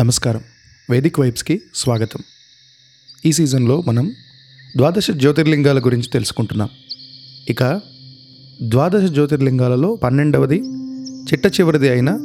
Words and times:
నమస్కారం. 0.00 0.40
వేదిక్ 0.90 1.20
వైబ్స్కి 1.20 1.60
స్వాగతం. 1.74 2.20
ఈ 3.26 3.32
సీజన్లో 3.32 3.82
మనం 3.86 4.12
ద్వాదశ 4.76 5.10
జ్యోతిర్లింగాల 5.10 5.78
గురించి 5.78 6.08
తెలుసుకుంటున్నాం. 6.12 6.68
ఇక 7.48 7.80
ద్వాదశ 8.62 9.10
జ్యోతిర్లింగాలలో 9.10 9.96
పన్నెండవది 9.96 10.62
చిట్ట 11.32 11.46
చివరిది 11.46 11.88
అయిన 11.88 12.18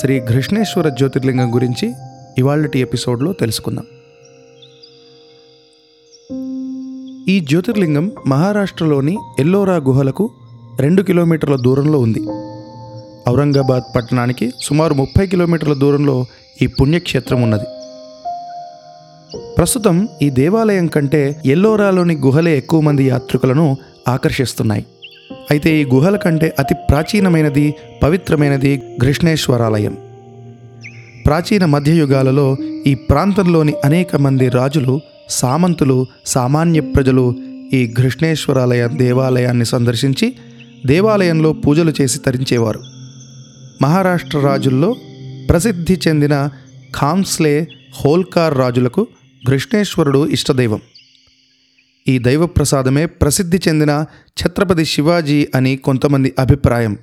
శ్రీ 0.00 0.20
కృష్ణేశ్వర 0.20 0.88
జ్యోతిర్లింగం 0.88 1.54
గురించి 1.54 1.92
ఇవాళటి 2.38 2.78
ఎపిసోడ్లో 2.78 3.32
తెలుసుకుందాం. 3.32 3.86
ఈ 7.28 7.40
జ్యోతిర్లింగం 7.40 8.12
మహారాష్ట్రలోని 8.28 9.18
ఎల్లోరా 9.38 9.76
గుహలకు 9.76 10.30
రెండు 10.80 11.02
కిలోమీటర్ల 11.02 11.56
దూరంలో 11.56 11.98
ఉంది. 11.98 12.20
ఔరంగాబాద్ 13.30 13.96
పట్టణానికి 13.96 14.52
సుమారు 14.62 14.94
ముప్పై 14.94 15.26
కిలోమీటర్ల 15.26 15.72
దూరంలో 15.72 16.26
ఈ 16.62 16.66
పుణ్యక్షేత్రం 16.66 17.42
ఉన్నది. 17.42 17.64
ప్రస్తుతం 19.58 20.08
ఈ 20.22 20.30
దేవాలయం 20.30 20.86
కంటే 20.86 21.42
ఎల్లోరాలోని 21.46 22.14
గుహలే 22.14 22.58
ఎక్కువ 22.58 22.80
మంది 22.80 23.04
యాత్రికులను 23.04 23.76
ఆకర్షిస్తున్నాయి. 24.08 24.86
అయితే 25.50 25.82
ఈ 25.82 25.84
గుహల 25.84 26.16
కంటే 26.16 26.54
అతి 26.58 26.74
ప్రాచీనమైనది 26.74 27.74
పవిత్రమైనది 28.02 28.82
కృష్ణేశ్వరాలయం. 29.00 29.96
ప్రాచీన 31.26 31.64
మధ్యయుగాలలో 31.64 32.56
ఈ 32.86 32.94
ప్రాంతంలోని 32.94 33.74
అనేక 33.84 34.16
మంది 34.16 34.48
రాజులు 34.48 35.00
సామంతులు 35.28 36.06
సామాన్య 36.26 36.80
ప్రజలు 36.80 37.34
ఈ 37.72 37.86
కృష్ణేశ్వరాలయ 37.86 38.88
దేవాలయాన్ని 38.88 39.64
సందర్శించి 39.64 40.34
దేవాలయంలో 40.86 41.52
పూజలు 41.52 41.92
చేసి 42.00 42.18
తరించేవారు. 42.18 42.80
మహారాష్ట్ర 43.82 44.38
రాజుల్లో 44.38 44.96
ప్రసిద్ధి 45.48 46.00
చెందిన 46.08 46.48
ఖాంస్లే 47.00 47.68
హోల్కార్ 48.00 48.58
రాజులకు 48.58 49.06
కృష్ణేశ్వరుడు 49.46 50.26
ఇష్టదైవం. 50.26 50.80
ఈ 52.08 52.18
దైవ 52.18 52.46
ప్రసాదమే 52.46 53.06
ప్రసిద్ధి 53.06 53.60
చెందిన 53.68 54.04
ఛత్రపతి 54.42 54.84
శివాజీ 54.84 55.48
అని 55.54 55.76
కొంతమంది 55.76 56.34
అభిప్రాయం. 56.38 56.96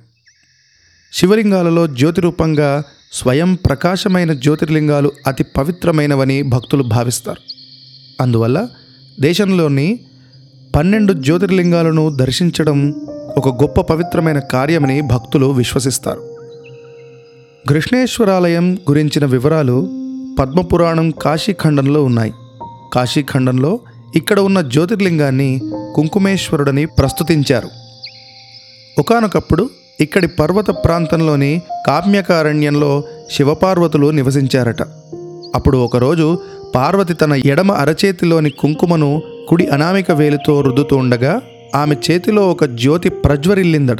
శివలింగాలలో 1.12 1.86
జ్యోతి 1.86 2.20
రూపంగా 2.20 2.82
స్వయం 3.12 3.54
ప్రకాశమైన 3.54 4.32
జ్యోతిర్లింగాలు 4.32 5.12
అతి 5.26 5.44
పవిత్రమైనవని 5.56 6.42
భక్తులు 6.42 6.82
భావిస్తారు. 6.82 7.40
అందువల్ల 8.22 8.68
దేశంలోని 9.20 10.00
పన్నెండు 10.76 11.12
జ్యోతిర్లింగాలను 11.12 12.16
దర్శించడం 12.16 12.94
ఒక 13.36 13.62
గొప్ప 13.62 13.80
పవిత్రమైన 13.80 14.38
కార్యమని 14.38 15.00
భక్తులు 15.00 15.46
విశ్వసిస్తారు. 15.46 16.29
కృష్ణేశ్వరాలయం 17.68 18.74
గురించిన 18.74 19.24
వివరాలు 19.24 19.88
పద్మపురాణం 20.38 21.10
కాశీఖండంలో 21.10 22.04
ఉన్నాయి. 22.04 22.32
కాశీఖండంలో 22.94 23.80
ఇక్కడ 24.16 24.40
ఉన్న 24.40 24.60
జ్యోతిర్లింగాన్ని 24.60 25.60
కుంకుమేశ్వరుడని 25.94 26.86
ప్రస్తుతించారు. 26.86 27.68
ఒకానొకప్పుడు 28.98 29.70
ఇక్కడి 30.00 30.28
పర్వత 30.28 30.70
ప్రాంతంలోని 30.70 31.62
కామ్యకారణ్యంలో 31.86 33.04
శివపార్వతులు 33.30 34.10
నివసించారట. 34.10 34.82
అప్పుడు 35.54 35.78
ఒకరోజు 35.78 36.38
పార్వతి 36.74 37.14
తన 37.14 37.32
ఎడమ 37.32 37.72
అరచేతిలోని 37.72 38.50
కుంకుమను 38.50 39.22
కుడి 39.48 39.66
అనామిక 39.66 40.10
వేలితో 40.10 40.60
రుద్దుతూ 40.60 40.96
ఉండగా 40.96 41.40
ఆమె 41.74 41.96
చేతిలో 42.10 42.50
ఒక 42.50 42.64
జ్యోతి 42.64 43.08
ప్రజ్వరిల్లిందట. 43.08 43.98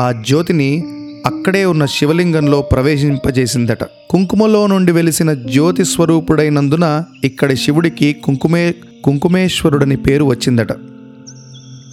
ఆ 0.00 0.12
జ్యోతిని 0.12 0.84
అక్కడే 1.26 1.64
ఉన్న 1.64 1.86
శివలింగంలో 1.86 2.62
ప్రవేశింపజేసిందట. 2.62 3.84
కుంకుమలో 3.84 4.66
నుండి 4.66 4.92
వెలిసిన 4.92 5.34
జ్యోతి 5.34 5.84
స్వరూపుడైనందున 5.84 7.04
ఇక్కడి 7.24 7.56
శివుడికి 7.56 8.12
కుంకుమే 8.12 8.74
కుంకుమేశ్వరుడని 9.04 9.96
పేరు 9.96 10.24
వచ్చిందట. 10.24 10.72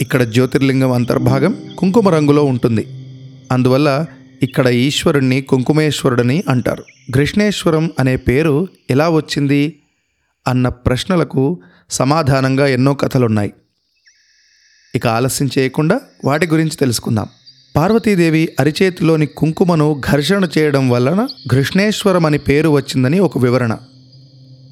ఇక్కడ 0.02 0.24
జ్యోతిర్లింగం 0.24 0.92
అంతర్భాగం 0.92 1.56
కుంకుమ 1.78 2.10
రంగులో 2.10 2.44
ఉంటుంది. 2.44 2.88
అందువల్ల 3.52 4.06
ఇక్కడ 4.44 4.68
ఈశ్వరుణ్ణి 4.68 5.42
కుంకుమేశ్వరుడని 5.42 6.44
అంటారు. 6.50 6.84
కృష్ణేశ్వరం 7.14 7.92
అనే 8.00 8.16
పేరు 8.16 8.68
ఎలా 8.90 9.10
వచ్చింది? 9.10 9.80
అన్న 10.48 10.68
ప్రశ్నలకు 10.70 11.60
సమాధానంగా 11.90 12.68
ఎన్నో 12.68 12.94
కథలున్నాయి. 12.94 13.54
ఇక 14.96 15.08
ఆలస్యం 15.08 15.50
చేయకుండా 15.58 16.02
వాటి 16.26 16.48
గురించి 16.48 16.78
తెలుసుకుందాం. 16.80 17.28
పార్వతీదేవి 17.76 18.50
అరిచేతిలోని 18.60 19.26
కుంకుమను 19.26 20.02
ఘర్షణ 20.12 20.48
చేయడం 20.58 20.90
వలన 20.90 21.28
కృష్ణేశ్వరం 21.52 22.26
అని 22.26 22.38
పేరు 22.38 22.70
వచ్చిందని 22.70 23.20
ఒక 23.20 23.38
వివరణ. 23.38 23.78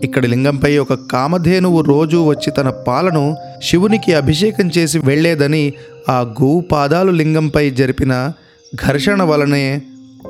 ఇక్కడి 0.03 0.27
లింగంపై 0.27 0.77
ఒక 0.77 0.93
కామధేనువు 0.93 1.81
రోజు 1.81 2.25
వచ్చి 2.25 2.51
తన 2.51 2.69
పాలను 2.69 3.35
శివునికి 3.63 4.13
అభిషేకం 4.13 4.69
చేసి 4.77 4.99
వెళ్ళేదని 4.99 5.73
ఆ 6.09 6.35
గోవు 6.41 6.61
పాదాలు 6.61 7.11
లింగంపై 7.11 7.69
జరిపిన 7.69 8.31
ఘర్షణ 8.75 9.23
వలనే 9.23 9.81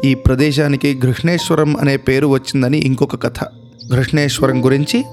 ఈ 0.06 0.14
ప్రదేశానికి 0.14 1.00
కృష్ణేశ్వరం 1.00 1.78
అనే 1.78 1.98
పేరు 1.98 2.28
వచ్చిందని 2.28 2.78
ఇంకొక 2.78 3.24
కథ. 3.24 3.44
కృష్ణేశ్వరం 3.92 4.66
గురించి 4.66 5.04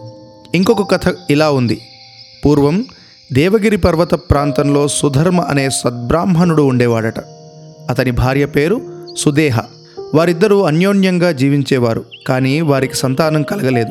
ఇంకొక 0.55 0.91
కథ 0.95 1.15
ఇలా 1.31 1.51
ఉంది. 1.51 1.79
పూర్వం 2.47 2.85
దేవగిరి 3.33 3.77
పర్వత 3.77 4.15
ప్రాంతంలో 4.15 4.89
సుధర్మ 4.89 5.41
అనే 5.41 5.71
సద్బ్రాహ్మణుడు 5.71 6.63
ఉండేవాడట. 6.63 7.38
అతని 7.89 8.11
భార్య 8.11 8.47
పేరు 8.47 8.81
సుదేహ. 9.17 9.61
వారిద్దరూ 10.15 10.63
అన్యోన్యంగా 10.63 11.33
జీవించేవారు 11.33 12.05
కానీ 12.27 12.61
వారికి 12.61 12.95
సంతానం 12.95 13.43
కలగలేదు. 13.43 13.91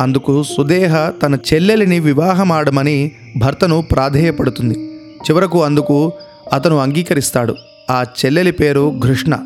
అందుకు 0.00 0.42
సుదేహ 0.42 1.10
తన 1.10 1.38
చెల్లెలిని 1.54 2.00
వివాహమాడమని 2.00 3.12
భర్తను 3.36 3.82
ప్రాధేయపడుతుంది. 3.92 4.78
చివరకు 5.22 5.62
అందుకు 5.62 6.12
అతను 6.52 6.78
అంగీకరిస్తాడు. 6.78 7.54
ఆ 7.90 8.04
చెల్లెలి 8.24 8.52
పేరు 8.52 9.00
కృష్ణ. 9.02 9.38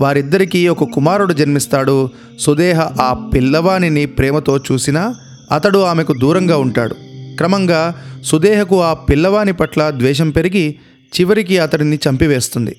వారిద్దరికీ 0.00 0.68
ఒక 0.68 0.84
కుమారుడు 0.84 1.32
జన్మిస్తాడు. 1.32 2.10
సుదేహ 2.38 2.80
ఆ 2.80 3.30
పిల్లవానిని 3.34 4.06
ప్రేమతో 4.06 4.56
చూసినా 4.56 5.14
అతడు 5.52 5.78
ఆమెకు 5.78 6.12
దూరంగా 6.12 6.56
ఉంటాడు. 6.56 6.94
క్రమంగా 7.36 7.94
సుదేహకు 8.24 8.82
ఆ 8.82 8.94
పిల్లవాని 8.94 9.52
పట్ల 9.52 9.90
ద్వేషం 9.90 10.30
పెరిగి 10.30 10.78
చివరికి 11.20 11.58
అతడిని 11.58 11.98
చంపివేస్తుంది. 12.08 12.76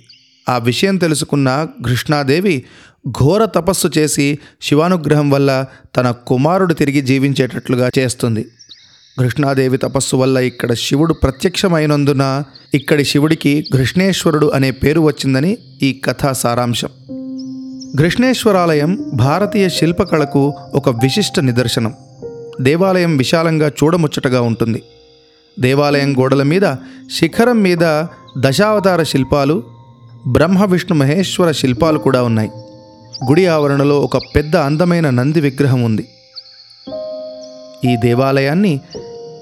ఆ 0.50 0.58
విషయం 0.58 0.98
తెలుసుకున్న 0.98 1.68
కృష్ణాదేవి 1.86 2.64
ఘోర 3.10 3.46
తపస్సు 3.46 3.92
చేసి 3.98 4.40
శివానుగ్రహం 4.62 5.30
వల్ల 5.30 5.66
తన 5.96 6.12
కుమారుడు 6.12 6.74
తిరిగి 6.74 7.02
జీవించేటట్లుగా 7.02 7.90
చేస్తుంది. 8.00 8.46
కృష్ణాదేవి 9.20 9.78
తపస్సు 9.78 10.16
వల్ల 10.16 10.38
ఇక్కడ 10.38 10.74
శివుడు 10.74 11.14
ప్రత్యక్షమైనందున 11.14 12.44
ఇక్కడి 12.74 13.06
శివుడికి 13.06 13.66
కృష్ణేశ్వరుడు 13.74 14.48
అనే 14.48 14.72
పేరు 14.72 15.02
వచ్చిందని 15.02 15.58
ఈ 15.82 16.02
కథా 16.06 16.32
సారాంశం. 16.32 16.90
కృష్ణేశ్వరాలయం 18.00 19.12
భారతీయ 19.14 19.70
శిల్పకళకు 19.70 20.54
ఒక 20.74 20.90
విశిష్ట 20.90 21.40
నిదర్శనం. 21.40 21.94
దేవాలయం 22.62 23.18
విశాలంగా 23.18 23.68
చూడముచ్చటగా 23.68 24.42
ఉంటుంది. 24.42 24.82
దేవాలయం 25.60 26.20
గోడల 26.20 26.44
మీద 26.44 26.76
శిఖరం 27.12 27.64
మీద 27.64 28.04
దశావతార 28.38 29.04
శిల్పాలు 29.04 29.64
బ్రహ్మ 30.28 30.66
విష్ణు 30.66 30.98
మహేశ్వర 30.98 31.52
శిల్పాలు 31.52 32.00
కూడా 32.00 32.24
ఉన్నాయి. 32.24 32.50
గుడి 33.30 33.46
ఆవరణలో 33.46 34.00
ఒక 34.00 34.18
పెద్ద 34.18 34.56
అందమైన 34.56 35.10
నంది 35.10 35.42
విగ్రహం 35.42 35.84
ఉంది. 35.84 36.08
ఈ 37.86 37.96
దేవాలయాన్ని 37.96 38.80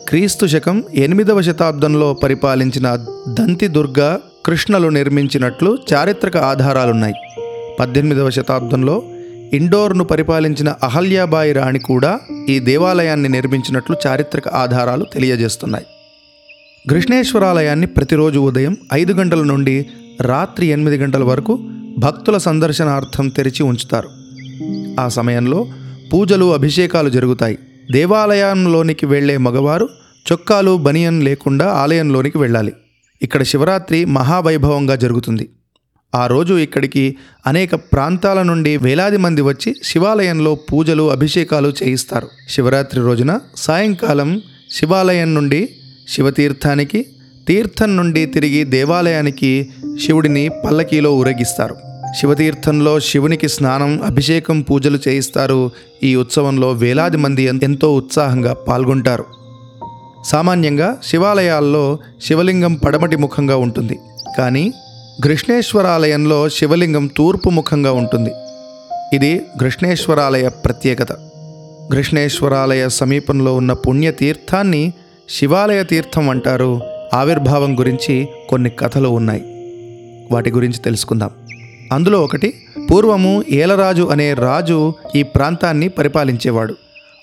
క్రీస్తు 0.10 0.46
శకం 0.46 0.84
ఎనిమిదవ 0.94 1.42
శతాబ్దంలో 1.42 2.14
పరిపాలించిన 2.14 2.96
దంతి 3.30 3.68
దుర్గ 3.68 4.18
కృష్ణలు 4.46 4.88
నిర్మించినట్లు 4.88 5.78
చారిత్రక 5.94 6.38
ఆధారాలున్నాయి. 6.38 7.14
పద్దెనిమిదవ 7.80 8.30
శతాబ్దంలో 8.30 9.04
ఇండోర్ను 9.54 10.04
పరిపాలించిన 10.04 10.76
అహల్యాబాయి 10.84 11.54
రాణి 11.54 11.80
కూడా 11.80 12.20
ఈ 12.50 12.60
దేవాలయాన్ని 12.60 13.30
నిర్మించినట్లు 13.30 13.96
చారిత్రక 14.08 14.48
ఆధారాలు 14.48 15.06
తెలియజేస్తున్నాయి. 15.14 15.86
కృష్ణేశ్వరాలయాన్ని 16.90 17.88
ప్రతిరోజు 17.88 18.40
ఉదయం 18.40 18.78
ఐదు 18.94 19.14
గంటల 19.14 19.44
నుండి 19.44 19.86
రాత్రి 20.22 20.66
ఎనిమిది 20.68 20.98
గంటల 20.98 21.24
వరకు 21.24 21.70
భక్తుల 21.98 22.38
సందర్శనార్థం 22.38 23.30
తెరిచి 23.30 23.64
ఉంచుతారు. 23.64 24.10
ఆ 25.00 25.08
సమయంలో 25.08 25.68
పూజలు 26.14 26.54
అభిషేకాలు 26.54 27.10
జరుగుతాయి. 27.10 27.58
దేవాలయంలోనికి 27.92 29.06
వెళ్ళే 29.06 29.38
మగవారు 29.38 29.90
చొక్కాలు 30.32 30.78
బనియన్ 30.78 31.24
లేకుండా 31.24 31.66
ఆలయంలోనికి 31.66 32.38
వెళ్ళాలి. 32.38 32.74
ఇక్కడ 33.22 33.44
శివరాత్రి 33.44 34.06
మహావైభవంగా 34.06 34.96
జరుగుతుంది. 34.96 35.50
ఆ 36.16 36.28
రోజు 36.28 36.54
ఇక్కడికి 36.54 37.16
అనేక 37.48 37.76
ప్రాంతాల 37.76 38.42
నుండి 38.42 38.78
వేలాది 38.78 39.18
మంది 39.18 39.42
వచ్చి 39.42 39.76
శివాలయంలో 39.84 40.56
పూజలు 40.56 41.12
అభిషేకాలు 41.12 41.74
చేయిస్తారు. 41.84 42.28
శివరాత్రి 42.50 43.02
రోజున 43.02 43.40
సాయంకాలం 43.56 44.42
శివాలయం 44.72 45.34
నుండి 45.34 45.70
శివతీర్థానికి 46.12 47.06
తీర్థం 47.48 47.98
నుండి 47.98 48.26
తిరిగి 48.26 48.64
దేవాలయానికి 48.64 49.70
శివుడిని 50.06 50.50
పల్లకీలో 50.50 51.16
ఊరేగిస్తారు. 51.16 51.76
శివతీర్థంలో 52.20 53.00
శివునికి 53.00 53.50
స్నానం 53.50 54.02
అభిషేకం 54.04 54.62
పూజలు 54.62 55.00
చేయిస్తారు. 55.08 55.72
ఈ 56.04 56.16
ఉత్సవంలో 56.16 56.72
వేలాది 56.72 57.18
మంది 57.18 57.44
ఎంతో 57.44 57.96
ఉత్సాహంగా 57.96 58.54
పాల్గొంటారు. 58.54 59.26
సామాన్యంగా 60.26 60.98
శివాలయాల్లో 61.04 61.98
శివలింగం 62.24 62.74
పడమటి 62.74 63.16
ముఖంగా 63.16 63.58
ఉంటుంది. 63.58 64.00
కానీ 64.38 64.74
కృష్ణేశ్వరాలయంలో 65.24 66.50
శివలింగం 66.50 67.08
తూర్పు 67.08 67.50
ముఖంగా 67.50 67.92
ఉంటుంది. 67.92 68.32
ఇది 69.14 69.42
కృష్ణేశ్వరాలయ 69.60 70.50
ప్రత్యేకత. 70.50 71.12
కృష్ణేశ్వరాలయ 71.92 72.90
సమీపంలో 72.90 73.56
ఉన్న 73.56 73.74
పుణ్యతీర్థాన్ని 73.74 74.94
శివాలయ 75.30 75.84
తీర్థం 75.84 76.30
అంటారు. 76.30 76.82
ఆవిర్భావం 77.14 77.80
గురించి 77.80 78.28
కొన్ని 78.50 78.70
కథలు 78.70 79.10
ఉన్నాయి. 79.10 79.42
వాటి 80.32 80.52
గురించి 80.52 80.80
తెలుసుకుందాం. 80.80 81.30
అందులో 81.92 82.22
ఒకటి 82.22 82.54
పూర్వము 82.92 83.44
ఏలరాజు 83.50 84.04
అనే 84.04 84.34
రాజు 84.34 84.94
ఈ 85.16 85.24
ప్రాంతాన్ని 85.24 85.90
పరిపాలించేవాడు. 85.90 86.76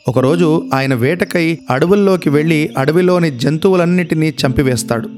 ఒకరోజు 0.08 0.70
ఆయన 0.74 0.94
వేటకై 0.94 1.58
అడవుల్లోకి 1.70 2.30
వెళ్ళి 2.30 2.70
అడవిలోని 2.78 3.38
జంతువులన్నిటినీ 3.38 4.28
చంపివేస్తాడు. 4.28 5.08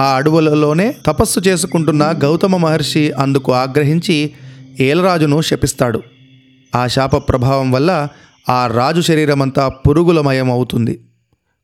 ఆ 0.00 0.14
అడవులలోనే 0.16 0.94
తపస్సు 1.06 1.40
చేసుకుంటున్న 1.40 2.14
గౌతమ 2.22 2.56
మహర్షి 2.56 3.12
అందుకు 3.12 3.52
ఆగ్రహించి 3.52 4.30
ఏలరాజును 4.80 5.42
శపిస్తాడు. 5.42 6.02
ఆ 6.74 6.86
శాప 6.86 7.28
ప్రభావం 7.28 7.72
వల్ల 7.72 8.08
ఆ 8.48 8.66
రాజు 8.66 9.00
శరీరమంతా 9.00 9.68
పురుగులమయం 9.68 10.50
అవుతుంది 10.50 11.00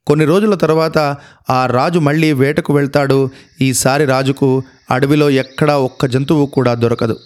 కొన్ని 0.06 0.24
రోజుల 0.24 0.54
తర్వాత 0.54 1.16
ఆ 1.50 1.66
రాజు 1.66 1.98
మళ్ళీ 1.98 2.32
వేటకు 2.32 2.72
వెళ్తాడు. 2.72 3.30
ఈసారి 3.60 4.04
రాజుకు 4.04 4.62
అడవిలో 4.90 5.30
ఎక్కడా 5.30 5.78
ఒక్క 5.78 6.06
జంతువు 6.06 6.46
కూడా 6.46 6.74
దొరకదు. 6.74 7.16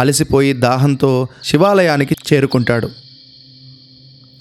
అలసిపోయి 0.00 0.52
దాహంతో 0.52 1.26
శివాలయానికి 1.44 2.16
చేరుకుంటాడు. 2.32 2.88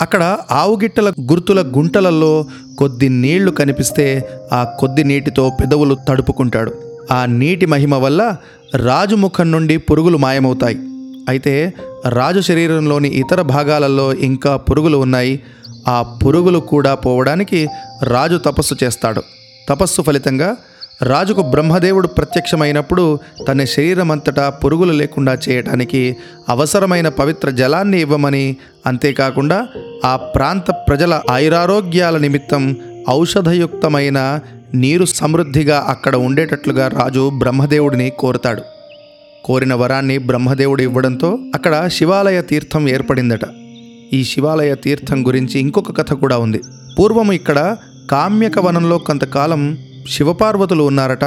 అక్కడ 0.01 0.37
ఆవుగిట్టల 0.51 1.09
గుర్తుల 1.09 1.61
గుంటలలో 1.77 2.45
కొద్ది 2.77 3.09
నీళ్ళు 3.09 3.51
కనిపిస్తే 3.51 4.29
ఆ 4.53 4.63
కొద్ది 4.63 5.03
నీటితో 5.03 5.51
పెదవులు 5.61 5.97
తడుపుకుంటాడు. 6.09 6.73
ఆ 7.11 7.25
నీటి 7.25 7.65
మహిమ 7.65 7.95
వల్ల 7.95 8.35
రాజు 8.75 9.15
ముఖం 9.15 9.51
నుండి 9.51 9.77
పురుగులు 9.77 10.17
మాయమవుతాయి. 10.17 10.77
అయితే 11.29 11.73
రాజు 12.09 12.39
శరీరంలోని 12.39 13.09
ఇతర 13.09 13.41
భాగాలలో 13.41 14.13
ఇంకా 14.13 14.57
పురుగులు 14.57 14.97
ఉన్నాయి. 14.97 15.39
ఆ 15.87 16.01
పురుగులు 16.01 16.59
కూడా 16.59 16.95
పోవడానికి 16.95 17.67
రాజు 18.03 18.37
తపస్సు 18.37 18.75
చేస్తాడు. 18.83 19.21
తపస్సు 19.69 20.01
ఫలితంగా 20.01 20.55
రాజుకు 21.01 21.41
బ్రహ్మదేవుడు 21.41 22.07
ప్రత్యక్షమైనప్పుడు 22.07 23.19
తన 23.47 23.63
శరీరమంతటా 23.63 24.49
పురుగులు 24.49 24.91
లేకుండా 24.91 25.37
చేయటానికి 25.49 26.17
అవసరమైన 26.49 27.09
పవిత్ర 27.09 27.49
జలాన్ని 27.49 28.01
ఇవ్వమని 28.01 28.55
అంతేకాకుండా 28.85 29.67
ఆ 30.05 30.15
ప్రాంత 30.15 30.71
ప్రజల 30.71 31.21
ఐరారోగ్యాల 31.31 32.17
నిమిత్తం 32.17 32.77
ఔషధయుక్తమైన 33.09 34.39
నీరు 34.73 35.05
సమృద్ధిగా 35.05 35.85
అక్కడ 35.87 36.15
ఉండేటట్లుగా 36.15 36.87
రాజు 36.87 37.31
బ్రహ్మదేవుడిని 37.37 38.09
కోరుతాడు. 38.09 38.61
కోరిన 39.45 39.73
వరాన్ని 39.73 40.17
బ్రహ్మదేవుడు 40.17 40.81
ఇవ్వడంతో 40.81 41.39
అక్కడ 41.55 41.87
శివాలయ 41.87 42.41
తీర్థం 42.41 42.89
ఏర్పడిందట. 42.89 43.45
ఈ 44.13 44.23
శివాలయ 44.23 44.75
తీర్థం 44.75 45.27
గురించి 45.27 45.59
ఇంకొక 45.59 45.97
కథ 45.97 46.13
కూడా 46.13 46.37
ఉంది. 46.37 46.61
పూర్వం 46.99 47.31
ఇక్కడ 47.31 47.77
కామ్యక 48.11 48.59
వనంలో 48.59 48.97
కొంతకాలం 48.97 49.77
శివపార్వతులు 50.09 50.83
ఉన్నారట. 50.83 51.23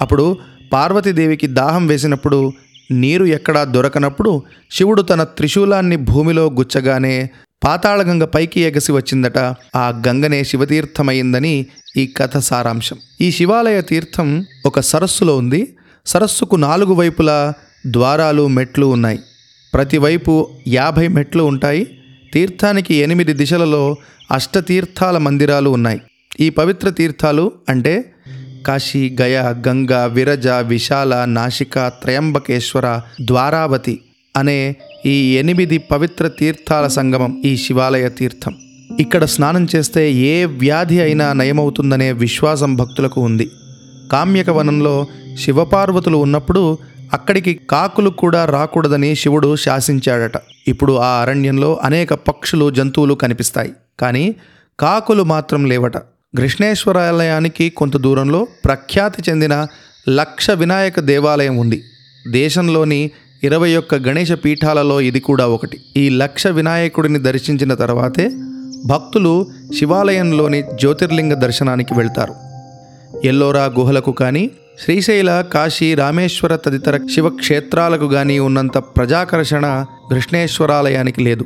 అప్పుడు 0.00 0.36
పార్వతీదేవికి 0.72 1.46
దాహం 1.46 1.86
వేసినప్పుడు 1.86 2.52
నీరు 2.90 3.24
ఎక్కడా 3.24 3.64
దొరకనప్పుడు 3.64 4.42
శివుడు 4.70 5.02
తన 5.02 5.24
త్రిశూలాన్ని 5.24 5.96
భూమిలో 5.96 6.46
గుచ్చగానే 6.46 7.30
పాతాళగంగ 7.64 8.24
పైకి 8.24 8.60
ఎగసి 8.60 8.92
వచ్చిందట. 8.92 9.38
ఆ 9.76 10.02
గంగనే 10.08 10.44
శివతీర్థమైందని 10.44 11.66
ఈ 11.96 12.06
కథ 12.06 12.38
సారాంశం. 12.38 12.96
ఈ 13.20 13.30
శివాలయ 13.30 13.80
తీర్థం 13.80 14.44
ఒక 14.66 14.80
సరస్సులో 14.80 15.36
ఉంది. 15.36 15.76
సరస్సుకు 16.06 16.56
నాలుగు 16.56 16.94
వైపులా 16.94 17.52
ద్వారాలు 17.86 18.46
మెట్లు 18.46 18.86
ఉన్నాయి. 18.86 19.18
ప్రతివైపు 19.74 20.48
యాభై 20.68 21.08
మెట్లు 21.08 21.42
ఉంటాయి. 21.42 21.99
తీర్థానికి 22.32 22.94
ఎనిమిది 22.94 23.32
దిశలలో 23.32 23.96
అష్టతీర్థాల 24.32 25.18
మందిరాలు 25.18 25.70
ఉన్నాయి. 25.70 26.00
ఈ 26.40 26.50
పవిత్ర 26.50 26.90
తీర్థాలు 26.90 27.52
అంటే 27.68 28.04
కాశీ 28.66 29.16
గయ 29.20 29.54
గంగ 29.68 30.06
విరజ 30.06 30.48
విశాల 30.48 31.24
నాసిక 31.24 31.88
త్రయంబకేశ్వర 31.88 33.00
ద్వారావతి 33.20 34.00
అనే 34.36 34.76
ఈ 35.06 35.36
ఎనిమిది 35.36 35.78
పవిత్ర 35.78 36.28
తీర్థాల 36.28 36.86
సంగమం 36.86 37.42
ఈ 37.44 37.56
శివాలయ 37.56 38.08
తీర్థం. 38.08 38.54
ఇక్కడ 39.00 39.24
స్నానం 39.24 39.66
చేస్తే 39.76 40.12
ఏ 40.12 40.44
వ్యాధి 40.44 41.00
అయినా 41.00 41.32
నయమవుతుందనే 41.32 42.12
విశ్వాసం 42.12 42.76
భక్తులకు 42.76 43.20
ఉంది. 43.20 43.50
కామ్యక 44.12 44.50
వనంలో 44.50 45.06
శివపార్వతులు 45.40 46.16
ఉన్నప్పుడు 46.16 46.78
అక్కడికి 47.12 47.60
కాకులు 47.70 48.10
కూడా 48.10 48.44
రాకూడదని 48.44 49.14
శివుడు 49.14 49.56
శాసించాడట. 49.56 50.32
ఇప్పుడు 50.68 50.92
ఆ 50.92 51.20
అరణ్యంలో 51.22 51.80
అనేక 51.82 52.14
పక్షులు 52.14 52.70
జంతువులు 52.70 53.14
కనిపిస్తాయి. 53.14 53.72
కానీ 54.00 54.34
కాకులు 54.80 55.22
మాత్రం 55.22 55.64
లేవట. 55.64 55.96
కృష్ణేశ్వరాలయానికి 56.36 57.70
కొంత 57.70 57.96
దూరంలో 57.96 58.46
ప్రఖ్యాతి 58.64 59.22
చెందిన 59.30 59.66
లక్ష 60.08 60.50
వినాయక 60.50 61.00
దేవాలయం 61.00 61.56
ఉంది. 61.56 61.82
దేశంలోని 62.30 63.10
ఇరవై 63.44 63.76
ఒక్క 63.76 63.94
గణేష 63.94 64.32
పీఠాలలో 64.32 65.00
ఇది 65.00 65.20
కూడా 65.20 65.46
ఒకటి. 65.46 65.78
ఈ 65.96 66.08
లక్ష 66.08 66.46
వినాయకుడిని 66.46 67.18
దర్శించిన 67.18 67.74
తర్వాతే 67.74 68.30
భక్తులు 68.86 69.46
శివాలయంలోని 69.78 70.62
జ్యోతిర్లింగ 70.62 71.34
దర్శనానికి 71.34 71.94
వెళ్తారు. 71.94 72.34
ఎల్లోరా 73.24 73.64
గుహలకు 73.64 74.12
కానీ 74.12 74.50
శ్రీశైల 74.84 75.44
కాశీ 75.52 75.94
రామేశ్వర 75.94 76.56
తదితర 76.56 77.00
శివక్షేత్రాలకు 77.14 78.08
కానీ 78.08 78.38
ఉన్నంత 78.38 78.78
ప్రజాకర్షణ 78.78 79.84
కృష్ణేశ్వరాలయానికి 80.10 81.20
లేదు. 81.20 81.44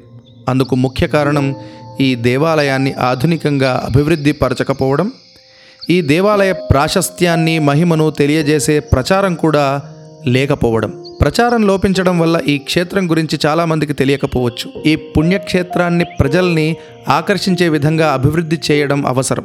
అందుకు 0.49 0.77
ముఖ్య 0.77 1.07
కారణం 1.07 1.55
ఈ 2.01 2.15
దేవాలయాన్ని 2.15 2.93
ఆధునికంగా 2.93 3.83
అభివృద్ధి 3.85 4.33
పరచకపోవడం. 4.33 5.13
ఈ 5.91 6.01
దేవాలయ 6.01 6.53
ప్రాశస్త్యాన్ని 6.53 7.59
మహిమను 7.59 8.11
తెలియజేసే 8.11 8.81
ప్రచారం 8.81 9.35
కూడా 9.35 9.83
లేకపోవడం. 10.27 11.05
ప్రచారం 11.21 11.67
లోపించడం 11.67 12.19
వల్ల 12.19 12.41
ఈ 12.49 12.59
క్షేత్రం 12.59 13.11
గురించి 13.11 13.39
చాలామందికి 13.47 13.93
తెలియకపోవచ్చు. 13.93 14.83
ఈ 14.87 14.97
పుణ్యక్షేత్రాన్ని 14.97 16.05
ప్రజల్ని 16.05 16.77
ఆకర్షించే 17.09 17.69
విధంగా 17.69 18.13
అభివృద్ధి 18.13 18.59
చేయడం 18.71 19.07
అవసరం. 19.07 19.45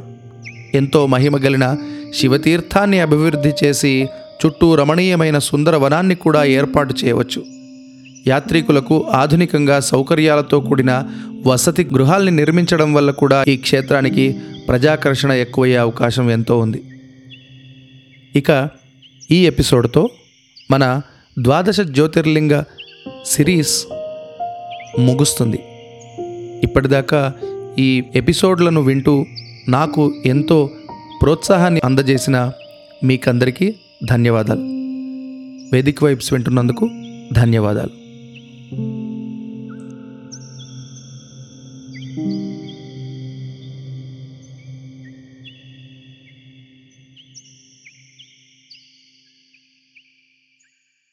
ఎంతో 0.74 1.08
మహిమగలిన 1.08 1.75
శివతీర్థాన్ని 2.13 2.99
అభివృద్ధి 2.99 3.51
చేసి 3.63 4.07
చుట్టూ 4.45 4.75
రమణీయమైన 4.75 5.39
సుందర 5.39 5.75
వనాన్ని 5.75 6.15
కూడా 6.15 6.43
ఏర్పాటు 6.43 6.95
చేయవచ్చు. 7.05 7.45
యాత్రికులకు 8.27 9.05
ఆధునికంగా 9.11 9.79
సౌకర్యాలతో 9.79 10.59
కూడిన 10.59 11.03
వసతి 11.45 11.83
గృహాల్ని 11.83 12.31
నిర్మించడం 12.31 12.93
వల్ల 12.93 13.11
కూడా 13.11 13.45
ఈ 13.47 13.57
క్షేత్రానికి 13.57 14.35
ప్రజాకర్షణ 14.67 15.31
ఎక్కువయ్యే 15.31 15.77
అవకాశం 15.77 16.31
ఎంతో 16.31 16.59
ఉంది. 16.59 16.83
ఇక 18.35 18.69
ఈ 19.31 19.47
ఎపిసోడ్తో 19.47 20.09
మన 20.71 21.01
ద్వాదశ 21.39 21.81
జ్యోతిర్లింగ 21.81 22.63
సిరీస్ 23.25 23.85
ముగుస్తుంది. 24.99 25.59
ఇప్పటిదాకా 26.63 27.33
ఈ 27.79 28.03
ఎపిసోడ్లను 28.15 28.81
వింటూ 28.81 29.25
నాకు 29.69 30.13
ఎంతో 30.25 30.69
ప్రోత్సాహాన్ని 31.21 31.81
అందజేసిన 31.83 32.51
మీకందరికీ 33.03 33.75
ధన్యవాదాలు. 34.05 34.61
వేదిక 35.73 36.03
వైబ్స్ 36.03 36.33
వింటున్నందుకు 36.33 36.89
ధన్యవాదాలు. 37.33 37.99